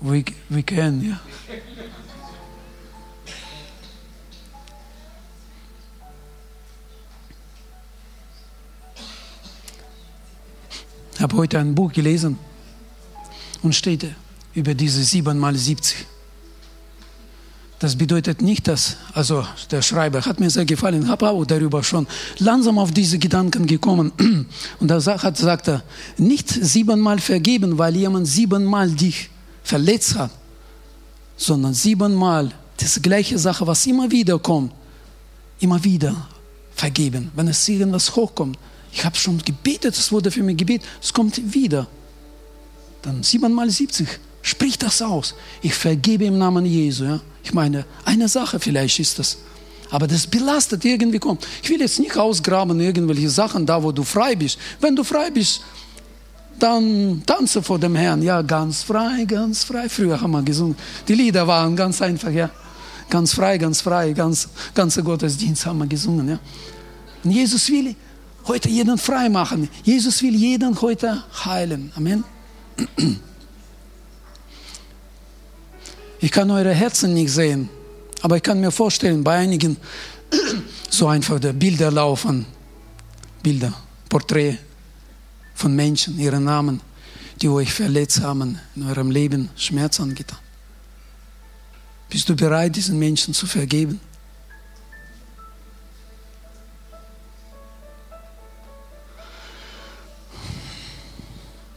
[0.00, 1.20] we, we can, ja.
[11.14, 12.38] Ich habe heute ein Buch gelesen
[13.62, 14.06] und steht
[14.54, 16.06] über diese 7 mal 70.
[17.78, 22.08] Das bedeutet nicht, dass, also der Schreiber hat mir sehr gefallen, habe auch darüber schon
[22.38, 24.10] langsam auf diese Gedanken gekommen.
[24.80, 25.82] Und da hat, sagt er,
[26.16, 29.30] nicht siebenmal vergeben, weil jemand siebenmal dich
[29.62, 30.32] verletzt hat,
[31.36, 32.50] sondern siebenmal
[32.80, 34.72] diese gleiche Sache, was immer wieder kommt,
[35.60, 36.26] immer wieder
[36.74, 37.30] vergeben.
[37.36, 38.58] Wenn es irgendwas hochkommt,
[38.92, 41.86] ich habe schon gebetet, es wurde für mich gebetet, es kommt wieder.
[43.02, 44.08] Dann siebenmal siebzig,
[44.42, 45.34] sprich das aus.
[45.62, 47.04] Ich vergebe im Namen Jesu.
[47.04, 47.20] Ja?
[47.48, 49.38] Ich meine, eine Sache vielleicht ist das.
[49.88, 51.46] Aber das belastet irgendwie kommt.
[51.62, 54.58] Ich will jetzt nicht ausgraben irgendwelche Sachen da, wo du frei bist.
[54.82, 55.62] Wenn du frei bist,
[56.58, 58.20] dann tanze vor dem Herrn.
[58.20, 59.88] Ja, ganz frei, ganz frei.
[59.88, 60.76] Früher haben wir gesungen.
[61.08, 62.50] Die Lieder waren ganz einfach, ja.
[63.08, 66.38] Ganz frei, ganz frei, ganz, ganze Gottesdienst haben wir gesungen, ja.
[67.24, 67.96] Und Jesus will
[68.46, 69.70] heute jeden frei machen.
[69.84, 71.92] Jesus will jeden heute heilen.
[71.96, 72.24] Amen.
[76.20, 77.68] Ich kann eure Herzen nicht sehen,
[78.22, 79.76] aber ich kann mir vorstellen, bei einigen
[80.90, 82.44] so einfach der Bilder laufen,
[83.42, 83.72] Bilder,
[84.08, 84.58] Porträt
[85.54, 86.80] von Menschen, ihre Namen,
[87.40, 90.38] die euch verletzt haben, in eurem Leben Schmerz angetan.
[92.10, 94.00] Bist du bereit, diesen Menschen zu vergeben?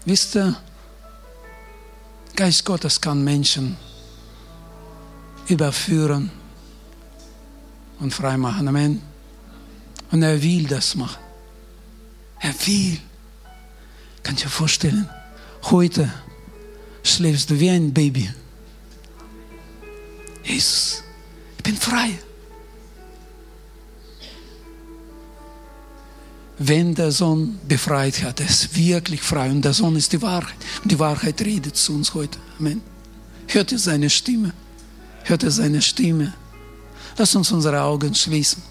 [0.05, 0.55] Wisst ihr,
[2.35, 3.77] Geist Gottes kann Menschen
[5.47, 6.31] überführen
[7.99, 8.67] und frei machen.
[8.67, 9.01] Amen.
[10.11, 11.21] Und er will das machen.
[12.39, 12.97] Er will.
[14.23, 15.09] Kann dir vorstellen,
[15.63, 16.11] heute
[17.03, 18.29] schläfst du wie ein Baby.
[20.43, 21.03] Jesus,
[21.57, 22.17] ich bin frei.
[26.57, 30.57] Wenn der Sohn befreit hat, er ist wirklich frei und der Sohn ist die Wahrheit.
[30.83, 32.37] Und die Wahrheit redet zu uns heute.
[32.59, 32.81] Amen.
[33.47, 34.53] Hört ihr seine Stimme?
[35.23, 36.33] Hört er seine Stimme.
[37.17, 38.70] Lass uns unsere Augen schließen.